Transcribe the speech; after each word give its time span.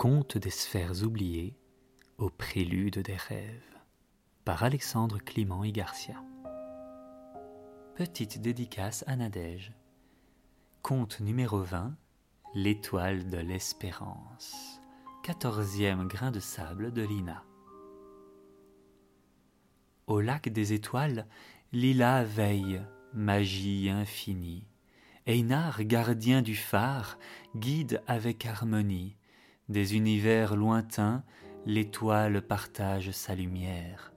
Conte 0.00 0.38
des 0.38 0.48
sphères 0.48 1.02
oubliées 1.02 1.58
au 2.16 2.30
prélude 2.30 3.00
des 3.00 3.16
rêves 3.16 3.76
par 4.46 4.62
Alexandre 4.62 5.18
Clément 5.18 5.62
et 5.62 5.72
Garcia. 5.72 6.24
Petite 7.96 8.40
dédicace 8.40 9.04
à 9.06 9.16
Nadège. 9.16 9.74
Conte 10.80 11.20
numéro 11.20 11.60
20 11.60 11.94
L'étoile 12.54 13.28
de 13.28 13.36
l'espérance. 13.36 14.80
Quatorzième 15.22 16.08
grain 16.08 16.30
de 16.30 16.40
sable 16.40 16.94
de 16.94 17.02
Lina. 17.02 17.44
Au 20.06 20.22
lac 20.22 20.48
des 20.48 20.72
étoiles, 20.72 21.26
Lila 21.72 22.24
veille, 22.24 22.80
magie 23.12 23.90
infinie. 23.90 24.66
Einar, 25.26 25.84
gardien 25.84 26.40
du 26.40 26.56
phare, 26.56 27.18
guide 27.54 28.02
avec 28.06 28.46
harmonie 28.46 29.18
des 29.68 29.96
univers 29.96 30.56
lointains, 30.56 31.22
l'étoile 31.66 32.42
partage 32.42 33.10
sa 33.10 33.34
lumière. 33.34 34.12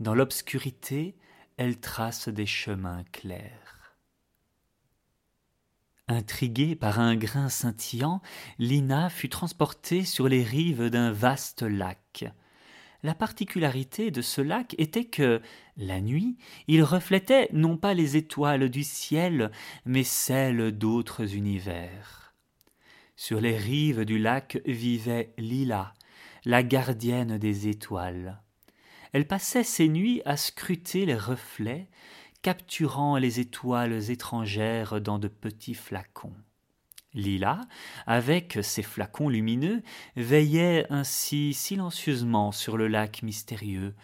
Dans 0.00 0.14
l'obscurité, 0.14 1.16
elle 1.56 1.78
trace 1.78 2.28
des 2.28 2.46
chemins 2.46 3.04
clairs. 3.12 3.96
Intriguée 6.08 6.76
par 6.76 7.00
un 7.00 7.16
grain 7.16 7.48
scintillant, 7.48 8.22
Lina 8.58 9.10
fut 9.10 9.28
transportée 9.28 10.04
sur 10.04 10.28
les 10.28 10.44
rives 10.44 10.88
d'un 10.88 11.10
vaste 11.10 11.62
lac. 11.62 12.24
La 13.02 13.14
particularité 13.14 14.10
de 14.10 14.22
ce 14.22 14.40
lac 14.40 14.74
était 14.78 15.04
que, 15.04 15.40
la 15.76 16.00
nuit, 16.00 16.36
il 16.68 16.82
reflétait 16.82 17.48
non 17.52 17.76
pas 17.76 17.94
les 17.94 18.16
étoiles 18.16 18.68
du 18.68 18.84
ciel, 18.84 19.50
mais 19.84 20.04
celles 20.04 20.72
d'autres 20.72 21.34
univers. 21.34 22.25
Sur 23.18 23.40
les 23.40 23.56
rives 23.56 24.04
du 24.04 24.18
lac 24.18 24.60
vivait 24.66 25.32
Lila, 25.38 25.94
la 26.44 26.62
gardienne 26.62 27.38
des 27.38 27.66
étoiles. 27.66 28.42
Elle 29.12 29.26
passait 29.26 29.64
ses 29.64 29.88
nuits 29.88 30.20
à 30.26 30.36
scruter 30.36 31.06
les 31.06 31.16
reflets, 31.16 31.88
capturant 32.42 33.16
les 33.16 33.40
étoiles 33.40 34.10
étrangères 34.10 35.00
dans 35.00 35.18
de 35.18 35.28
petits 35.28 35.74
flacons. 35.74 36.36
Lila, 37.14 37.62
avec 38.06 38.58
ses 38.60 38.82
flacons 38.82 39.30
lumineux, 39.30 39.82
veillait 40.16 40.86
ainsi 40.90 41.54
silencieusement 41.54 42.52
sur 42.52 42.76
le 42.76 42.86
lac 42.86 43.22
mystérieux, 43.22 43.94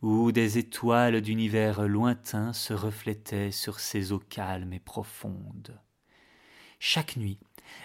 où 0.00 0.30
des 0.30 0.58
étoiles 0.58 1.20
d'univers 1.20 1.88
lointains 1.88 2.52
se 2.52 2.72
reflétaient 2.72 3.50
sur 3.50 3.80
ses 3.80 4.12
eaux 4.12 4.20
calmes 4.20 4.72
et 4.72 4.78
profondes. 4.78 5.80
Chaque 6.82 7.18
nuit, 7.18 7.38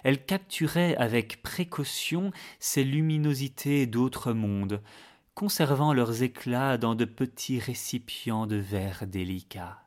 elle 0.05 0.23
capturait 0.23 0.95
avec 0.95 1.41
précaution 1.41 2.31
ces 2.59 2.85
luminosités 2.85 3.87
d'autres 3.87 4.31
mondes, 4.31 4.81
conservant 5.33 5.93
leurs 5.93 6.23
éclats 6.23 6.77
dans 6.77 6.95
de 6.95 7.03
petits 7.03 7.59
récipients 7.59 8.47
de 8.47 8.55
verre 8.55 9.05
délicats. 9.05 9.81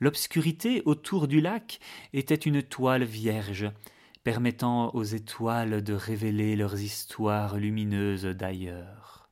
L'obscurité 0.00 0.82
autour 0.86 1.28
du 1.28 1.42
lac 1.42 1.78
était 2.14 2.34
une 2.34 2.62
toile 2.62 3.04
vierge, 3.04 3.70
permettant 4.24 4.94
aux 4.94 5.04
étoiles 5.04 5.84
de 5.84 5.92
révéler 5.92 6.56
leurs 6.56 6.80
histoires 6.80 7.58
lumineuses 7.58 8.24
d'ailleurs. 8.24 9.28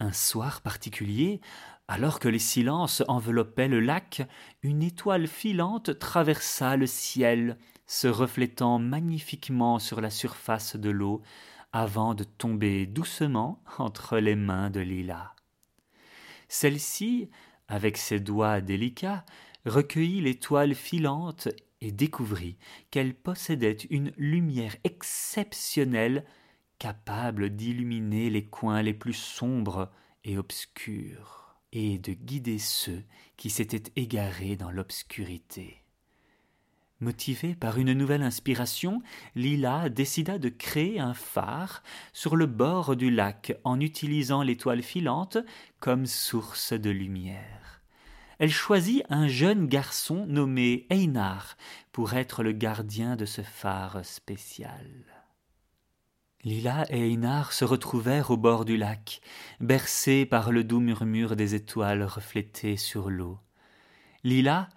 Un 0.00 0.12
soir 0.12 0.62
particulier, 0.62 1.40
alors 1.86 2.18
que 2.18 2.28
les 2.28 2.40
silences 2.40 3.04
enveloppaient 3.06 3.68
le 3.68 3.78
lac, 3.78 4.22
une 4.62 4.82
étoile 4.82 5.28
filante 5.28 5.96
traversa 6.00 6.76
le 6.76 6.86
ciel, 6.88 7.56
se 7.90 8.06
reflétant 8.06 8.78
magnifiquement 8.78 9.80
sur 9.80 10.00
la 10.00 10.10
surface 10.10 10.76
de 10.76 10.90
l'eau 10.90 11.22
avant 11.72 12.14
de 12.14 12.22
tomber 12.22 12.86
doucement 12.86 13.60
entre 13.78 14.18
les 14.18 14.36
mains 14.36 14.70
de 14.70 14.78
Lila. 14.78 15.34
Celle-ci, 16.46 17.30
avec 17.66 17.96
ses 17.96 18.20
doigts 18.20 18.60
délicats, 18.60 19.26
recueillit 19.66 20.20
l'étoile 20.20 20.76
filante 20.76 21.48
et 21.80 21.90
découvrit 21.90 22.58
qu'elle 22.92 23.12
possédait 23.12 23.78
une 23.90 24.12
lumière 24.16 24.76
exceptionnelle 24.84 26.24
capable 26.78 27.50
d'illuminer 27.50 28.30
les 28.30 28.46
coins 28.46 28.82
les 28.82 28.94
plus 28.94 29.14
sombres 29.14 29.90
et 30.22 30.38
obscurs, 30.38 31.56
et 31.72 31.98
de 31.98 32.12
guider 32.12 32.60
ceux 32.60 33.02
qui 33.36 33.50
s'étaient 33.50 33.90
égarés 33.96 34.54
dans 34.54 34.70
l'obscurité. 34.70 35.82
Motivée 37.00 37.54
par 37.54 37.78
une 37.78 37.94
nouvelle 37.94 38.22
inspiration, 38.22 39.02
Lila 39.34 39.88
décida 39.88 40.38
de 40.38 40.50
créer 40.50 41.00
un 41.00 41.14
phare 41.14 41.82
sur 42.12 42.36
le 42.36 42.44
bord 42.44 42.94
du 42.94 43.10
lac 43.10 43.56
en 43.64 43.80
utilisant 43.80 44.42
l'étoile 44.42 44.82
filante 44.82 45.38
comme 45.78 46.04
source 46.04 46.74
de 46.74 46.90
lumière. 46.90 47.80
Elle 48.38 48.52
choisit 48.52 49.02
un 49.08 49.28
jeune 49.28 49.66
garçon 49.66 50.26
nommé 50.26 50.86
Einar 50.90 51.56
pour 51.90 52.12
être 52.14 52.42
le 52.42 52.52
gardien 52.52 53.16
de 53.16 53.24
ce 53.24 53.42
phare 53.42 54.04
spécial. 54.04 54.86
Lila 56.42 56.86
et 56.90 57.12
Einar 57.12 57.52
se 57.52 57.66
retrouvèrent 57.66 58.30
au 58.30 58.38
bord 58.38 58.64
du 58.64 58.78
lac, 58.78 59.20
bercés 59.60 60.24
par 60.24 60.52
le 60.52 60.64
doux 60.64 60.80
murmure 60.80 61.36
des 61.36 61.54
étoiles 61.54 62.02
reflétées 62.02 62.78
sur 62.78 63.10
l'eau. 63.10 63.38
Lila 64.24 64.70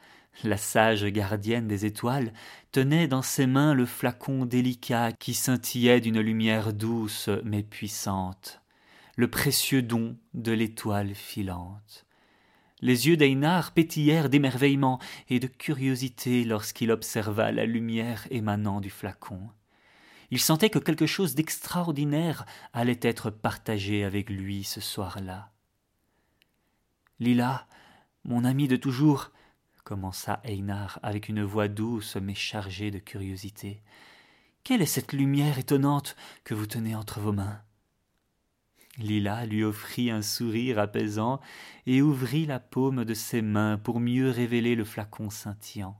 la 0.44 0.58
sage 0.58 1.06
gardienne 1.06 1.68
des 1.68 1.86
étoiles 1.86 2.34
tenait 2.72 3.08
dans 3.08 3.22
ses 3.22 3.46
mains 3.46 3.74
le 3.74 3.86
flacon 3.86 4.46
délicat 4.46 5.12
qui 5.12 5.34
scintillait 5.34 6.02
d'une 6.02 6.20
lumière 6.20 6.74
douce 6.74 7.30
mais 7.44 7.64
puissante, 7.64 8.62
le 9.16 9.30
précieux 9.30 9.82
don 9.82 10.18
de 10.34 10.52
l'étoile 10.52 11.14
filante. 11.14 12.06
Les 12.82 13.08
yeux 13.08 13.16
d'Einar 13.16 13.72
pétillèrent 13.72 14.30
d'émerveillement 14.30 15.00
et 15.30 15.40
de 15.40 15.48
curiosité 15.48 16.44
lorsqu'il 16.44 16.92
observa 16.92 17.52
la 17.54 17.66
lumière 17.66 18.28
émanant 18.30 18.82
du 18.82 18.90
flacon. 18.90 19.50
Il 20.32 20.40
sentait 20.40 20.70
que 20.70 20.80
quelque 20.80 21.06
chose 21.06 21.36
d'extraordinaire 21.36 22.46
allait 22.74 23.00
être 23.02 23.30
partagé 23.30 24.04
avec 24.04 24.30
lui 24.30 24.66
ce 24.66 24.82
soir-là. 24.82 25.52
Lila, 27.20 27.68
mon 28.26 28.44
ami 28.44 28.68
de 28.68 28.76
toujours, 28.76 29.32
commença 29.84 30.42
Einar 30.44 31.00
avec 31.04 31.30
une 31.30 31.44
voix 31.44 31.68
douce 31.68 32.16
mais 32.16 32.36
chargée 32.36 32.92
de 32.92 33.00
curiosité. 33.00 33.82
Quelle 34.64 34.82
est 34.82 34.86
cette 34.86 35.14
lumière 35.14 35.60
étonnante 35.60 36.16
que 36.44 36.54
vous 36.54 36.68
tenez 36.68 36.96
entre 36.96 37.20
vos 37.20 37.34
mains? 37.34 37.62
Lila 38.98 39.46
lui 39.46 39.64
offrit 39.64 40.12
un 40.12 40.22
sourire 40.22 40.80
apaisant 40.80 41.42
et 41.86 42.02
ouvrit 42.02 42.46
la 42.46 42.60
paume 42.60 43.06
de 43.06 43.14
ses 43.14 43.42
mains 43.42 43.78
pour 43.78 44.00
mieux 44.00 44.30
révéler 44.30 44.76
le 44.76 44.86
flacon 44.86 45.30
scintillant. 45.30 46.00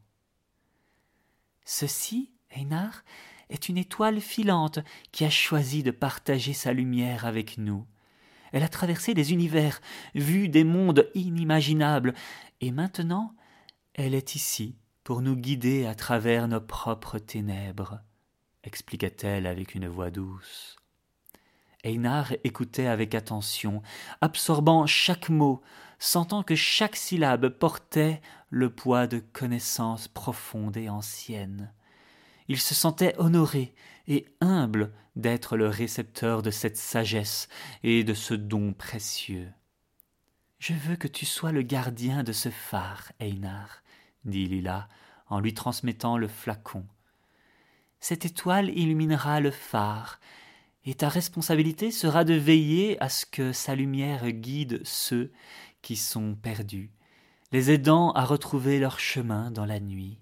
Ceci, 1.66 2.32
Einar, 2.52 3.04
est 3.50 3.68
une 3.68 3.78
étoile 3.78 4.22
filante 4.22 4.80
qui 5.12 5.26
a 5.26 5.30
choisi 5.30 5.84
de 5.84 5.92
partager 5.92 6.54
sa 6.54 6.72
lumière 6.72 7.26
avec 7.26 7.58
nous. 7.58 7.86
Elle 8.52 8.64
a 8.64 8.70
traversé 8.70 9.14
des 9.14 9.34
univers, 9.34 9.82
vu 10.14 10.48
des 10.48 10.64
mondes 10.64 11.10
inimaginables, 11.16 12.14
et 12.62 12.72
maintenant 12.72 13.34
elle 13.96 14.16
est 14.16 14.36
ici 14.36 14.76
pour 15.04 15.22
nous 15.22 15.36
guider 15.36 15.86
à 15.86 15.96
travers 15.96 16.48
nos 16.48 16.62
propres 16.62 17.20
ténèbres, 17.20 18.00
expliqua-t-elle 18.64 19.46
avec 19.46 19.76
une 19.76 19.88
voix 19.88 20.10
douce. 20.10 20.78
Einar 21.84 22.32
écoutait 22.44 22.88
avec 22.88 23.14
attention, 23.14 23.82
absorbant 24.22 24.88
chaque 24.88 25.30
mot, 25.30 25.62
sentant 26.00 26.42
que 26.42 26.56
chaque 26.56 26.96
syllabe 26.96 27.50
portait 27.50 28.22
le 28.50 28.70
poids 28.70 29.06
de 29.06 29.20
connaissances 29.20 30.08
profondes 30.08 30.78
et 30.78 30.90
anciennes. 30.90 31.74
Il 32.48 32.60
se 32.60 32.74
sentait 32.74 33.16
honoré 33.18 33.76
et 34.08 34.26
humble 34.42 34.94
d'être 35.16 35.58
le 35.58 35.68
récepteur 35.68 36.42
de 36.42 36.52
cette 36.52 36.78
sagesse 36.78 37.48
et 37.84 38.04
de 38.04 38.14
ce 38.14 38.34
don 38.34 38.74
précieux. 38.74 39.52
Je 40.60 40.74
veux 40.74 40.96
que 40.96 41.10
tu 41.10 41.26
sois 41.26 41.52
le 41.52 41.62
gardien 41.62 42.24
de 42.24 42.32
ce 42.32 42.50
phare, 42.50 43.12
Einar, 43.20 43.83
dit 44.26 44.48
Lila 44.48 44.88
en 45.28 45.40
lui 45.40 45.54
transmettant 45.54 46.18
le 46.18 46.28
flacon. 46.28 46.86
Cette 48.00 48.26
étoile 48.26 48.70
illuminera 48.70 49.40
le 49.40 49.52
phare, 49.52 50.20
et 50.86 50.96
ta 50.96 51.10
responsabilité 51.10 51.92
sera 51.92 52.24
de 52.24 52.34
veiller 52.34 53.02
à 53.02 53.10
ce 53.10 53.26
que 53.26 53.54
sa 53.54 53.74
lumière 53.74 54.30
guide 54.32 54.82
ceux 54.84 55.32
qui 55.82 55.96
sont 55.96 56.36
perdus, 56.36 56.92
les 57.52 57.72
aidant 57.72 58.12
à 58.12 58.26
retrouver 58.26 58.80
leur 58.80 59.00
chemin 59.00 59.50
dans 59.50 59.66
la 59.66 59.80
nuit. 59.80 60.20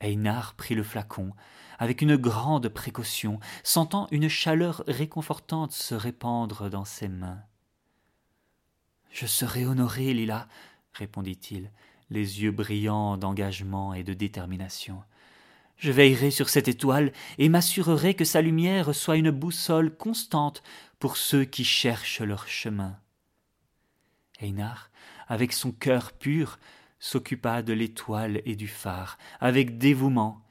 Einar 0.00 0.54
prit 0.54 0.74
le 0.74 0.82
flacon 0.82 1.32
avec 1.78 2.02
une 2.02 2.16
grande 2.16 2.68
précaution, 2.68 3.38
sentant 3.62 4.08
une 4.10 4.28
chaleur 4.28 4.82
réconfortante 4.88 5.72
se 5.72 5.94
répandre 5.94 6.68
dans 6.68 6.84
ses 6.84 7.08
mains. 7.08 7.42
Je 9.10 9.26
serai 9.26 9.64
honoré, 9.64 10.12
Lila, 10.12 10.48
répondit-il, 10.92 11.70
les 12.10 12.42
yeux 12.42 12.50
brillants 12.50 13.16
d'engagement 13.16 13.94
et 13.94 14.02
de 14.02 14.14
détermination. 14.14 15.02
Je 15.76 15.92
veillerai 15.92 16.30
sur 16.30 16.48
cette 16.48 16.68
étoile 16.68 17.12
et 17.38 17.48
m'assurerai 17.48 18.14
que 18.14 18.24
sa 18.24 18.42
lumière 18.42 18.94
soit 18.94 19.16
une 19.16 19.30
boussole 19.30 19.96
constante 19.96 20.62
pour 20.98 21.16
ceux 21.16 21.44
qui 21.44 21.64
cherchent 21.64 22.20
leur 22.20 22.48
chemin. 22.48 22.98
Einar, 24.40 24.90
avec 25.28 25.52
son 25.52 25.70
cœur 25.70 26.12
pur, 26.12 26.58
s'occupa 26.98 27.62
de 27.62 27.72
l'étoile 27.72 28.42
et 28.44 28.56
du 28.56 28.66
phare, 28.66 29.18
avec 29.38 29.78
dévouement, 29.78 30.44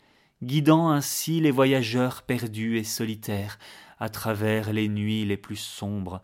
guidant 0.44 0.89
ainsi 0.89 1.42
les 1.42 1.51
voyageurs 1.51 2.21
perdus 2.24 2.77
et 2.77 2.83
solitaires 2.83 3.59
à 4.00 4.09
travers 4.09 4.71
les 4.71 4.88
nuits 4.88 5.25
les 5.25 5.38
plus 5.38 5.57
sombres 5.57 6.21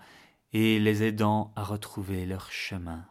et 0.53 0.79
les 0.79 1.03
aidant 1.03 1.51
à 1.55 1.63
retrouver 1.63 2.25
leur 2.25 2.51
chemin. 2.51 3.05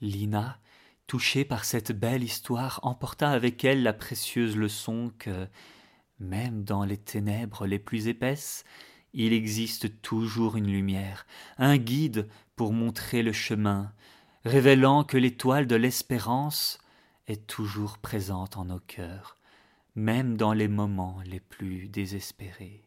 Lina, 0.00 0.58
touchée 1.06 1.44
par 1.44 1.64
cette 1.64 1.92
belle 1.92 2.22
histoire, 2.22 2.80
emporta 2.82 3.30
avec 3.30 3.64
elle 3.64 3.82
la 3.82 3.92
précieuse 3.92 4.56
leçon 4.56 5.12
que, 5.18 5.48
même 6.18 6.64
dans 6.64 6.84
les 6.84 6.96
ténèbres 6.96 7.66
les 7.66 7.78
plus 7.78 8.08
épaisses, 8.08 8.64
il 9.12 9.32
existe 9.32 10.00
toujours 10.02 10.56
une 10.56 10.70
lumière, 10.70 11.26
un 11.58 11.76
guide 11.76 12.28
pour 12.56 12.72
montrer 12.72 13.22
le 13.22 13.32
chemin, 13.32 13.92
révélant 14.44 15.04
que 15.04 15.16
l'étoile 15.16 15.66
de 15.66 15.76
l'espérance 15.76 16.78
est 17.26 17.46
toujours 17.46 17.98
présente 17.98 18.56
en 18.56 18.66
nos 18.66 18.80
cœurs, 18.80 19.38
même 19.94 20.36
dans 20.36 20.52
les 20.52 20.68
moments 20.68 21.20
les 21.24 21.40
plus 21.40 21.88
désespérés. 21.88 22.84